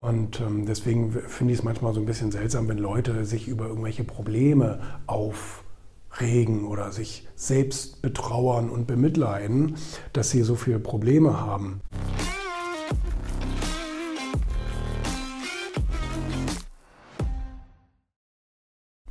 [0.00, 3.66] Und ähm, deswegen finde ich es manchmal so ein bisschen seltsam, wenn Leute sich über
[3.66, 9.76] irgendwelche Probleme aufregen oder sich selbst betrauern und bemitleiden,
[10.12, 11.80] dass sie so viele Probleme haben.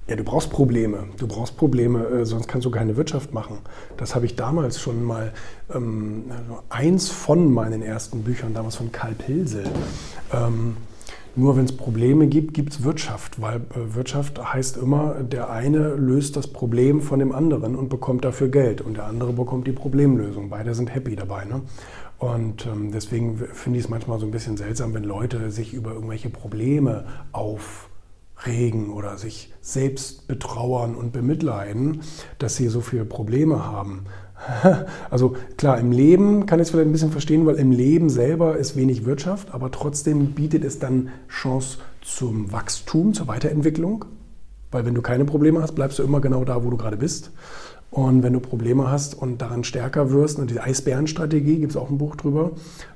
[0.08, 1.04] Ja, du brauchst Probleme.
[1.18, 3.58] Du brauchst Probleme, äh, sonst kannst du keine Wirtschaft machen.
[3.98, 5.34] Das habe ich damals schon mal,
[5.74, 9.66] ähm, also eins von meinen ersten Büchern, damals von Karl Pilsel.
[10.34, 10.78] Ähm,
[11.36, 15.90] nur wenn es Probleme gibt, gibt es Wirtschaft, weil äh, Wirtschaft heißt immer, der eine
[15.96, 19.74] löst das Problem von dem anderen und bekommt dafür Geld und der andere bekommt die
[19.74, 20.50] Problemlösung.
[20.50, 21.44] Beide sind happy dabei.
[21.44, 21.62] Ne?
[22.18, 25.92] Und ähm, deswegen finde ich es manchmal so ein bisschen seltsam, wenn Leute sich über
[25.92, 27.87] irgendwelche Probleme auf
[28.48, 32.02] regen oder sich selbst betrauern und bemitleiden,
[32.40, 34.06] dass sie so viele Probleme haben.
[35.10, 38.58] Also klar, im Leben kann ich es vielleicht ein bisschen verstehen, weil im Leben selber
[38.58, 44.06] ist wenig Wirtschaft, aber trotzdem bietet es dann Chance zum Wachstum, zur Weiterentwicklung.
[44.72, 47.32] Weil wenn du keine Probleme hast, bleibst du immer genau da, wo du gerade bist.
[47.90, 51.98] Und wenn du Probleme hast und daran stärker wirst, die Eisbärenstrategie, gibt es auch ein
[51.98, 52.52] Buch drüber,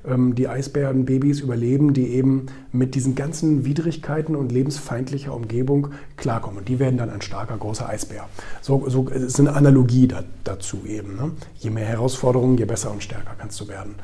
[0.06, 6.58] ähm, die Eisbärenbabys überleben, die eben mit diesen ganzen Widrigkeiten und lebensfeindlicher Umgebung klarkommen.
[6.58, 8.28] Und die werden dann ein starker, großer Eisbär.
[8.60, 11.16] So, so ist eine Analogie da, dazu eben.
[11.16, 11.30] Ne?
[11.58, 13.94] Je mehr Herausforderungen, je besser und stärker kannst du werden.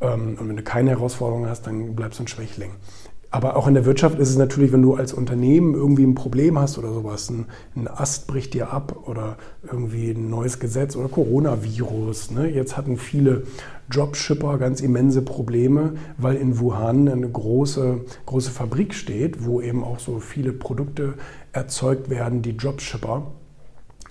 [0.00, 2.70] Ähm, und wenn du keine Herausforderungen hast, dann bleibst du ein Schwächling.
[3.32, 6.58] Aber auch in der Wirtschaft ist es natürlich, wenn du als Unternehmen irgendwie ein Problem
[6.58, 11.08] hast oder sowas, ein, ein Ast bricht dir ab oder irgendwie ein neues Gesetz oder
[11.08, 12.32] Coronavirus.
[12.32, 12.48] Ne?
[12.48, 13.44] Jetzt hatten viele
[13.88, 20.00] Dropshipper ganz immense Probleme, weil in Wuhan eine große, große Fabrik steht, wo eben auch
[20.00, 21.14] so viele Produkte
[21.52, 23.30] erzeugt werden, die Dropshipper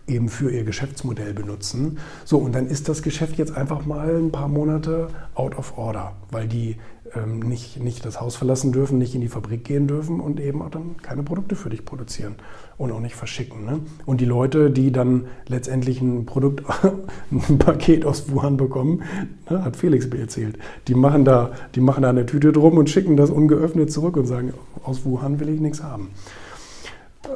[0.09, 1.99] eben für ihr Geschäftsmodell benutzen.
[2.25, 6.13] So, und dann ist das Geschäft jetzt einfach mal ein paar Monate out of order,
[6.31, 6.77] weil die
[7.15, 10.61] ähm, nicht, nicht das Haus verlassen dürfen, nicht in die Fabrik gehen dürfen und eben
[10.61, 12.35] auch dann keine Produkte für dich produzieren
[12.77, 13.65] und auch nicht verschicken.
[13.65, 13.79] Ne?
[14.05, 16.63] Und die Leute, die dann letztendlich ein Produkt,
[17.31, 19.03] ein Paket aus Wuhan bekommen,
[19.49, 20.57] ne, hat Felix mir erzählt,
[20.87, 24.25] die machen, da, die machen da eine Tüte drum und schicken das ungeöffnet zurück und
[24.25, 24.53] sagen,
[24.83, 26.09] aus Wuhan will ich nichts haben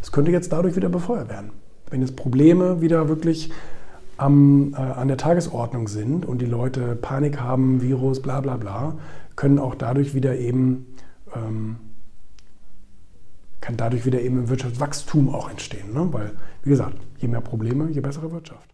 [0.00, 1.52] Das könnte jetzt dadurch wieder befeuert werden.
[1.90, 3.52] Wenn jetzt Probleme wieder wirklich
[4.16, 8.96] am, äh, an der Tagesordnung sind und die Leute Panik haben, Virus, bla bla bla,
[9.36, 10.86] können auch dadurch wieder eben
[11.34, 11.76] ähm,
[13.62, 15.94] kann dadurch wieder eben ein Wirtschaftswachstum auch entstehen.
[15.94, 16.12] Ne?
[16.12, 18.68] Weil, wie gesagt, je mehr Probleme, je bessere Wirtschaft.